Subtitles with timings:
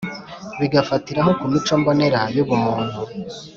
[0.59, 2.97] bigafatiraho ku mico mbonera yubumuntu